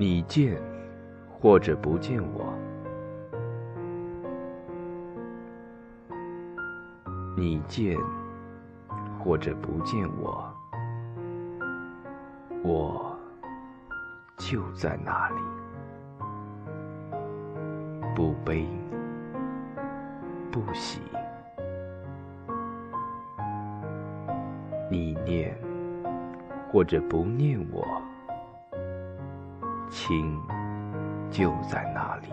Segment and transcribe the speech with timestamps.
[0.00, 0.58] 你见
[1.28, 2.54] 或者不见我，
[7.36, 7.98] 你见
[9.18, 10.50] 或者不见我，
[12.62, 13.14] 我
[14.38, 15.36] 就在那里，
[18.16, 18.66] 不悲
[20.50, 21.02] 不喜。
[24.90, 25.54] 你念
[26.72, 27.86] 或者不念我，
[29.90, 30.40] 情
[31.30, 32.28] 就在那里，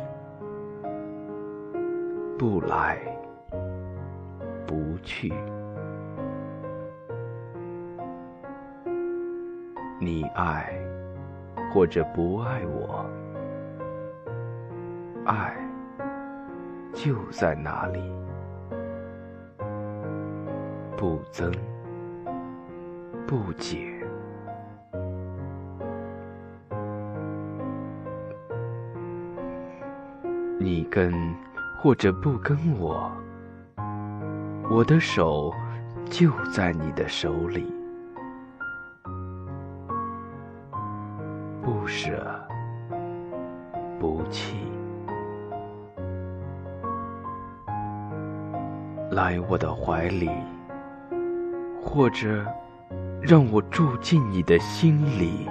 [2.38, 3.00] 不来
[4.66, 5.34] 不去。
[9.99, 10.72] 你爱
[11.74, 13.04] 或者不爱我，
[15.26, 15.58] 爱
[16.94, 17.99] 就在那里，
[20.96, 21.52] 不增。
[23.26, 23.96] 不解，
[30.60, 31.13] 你跟
[31.77, 33.12] 或者不跟我，
[34.70, 35.54] 我的手
[36.10, 37.72] 就在你的手里，
[41.62, 42.24] 不舍
[43.99, 44.58] 不弃，
[49.12, 50.30] 来我的怀里，
[51.82, 52.46] 或者。
[53.20, 55.49] 让我住进你的心里，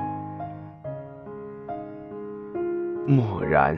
[3.05, 3.77] 默然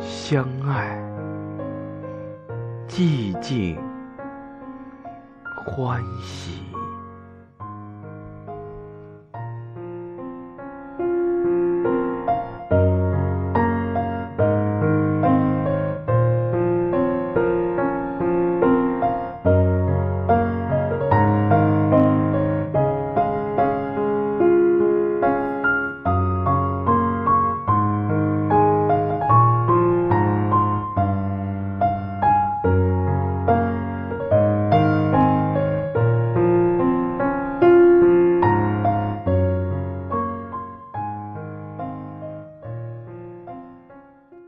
[0.00, 0.98] 相爱，
[2.88, 3.78] 寂静
[5.64, 6.60] 欢喜。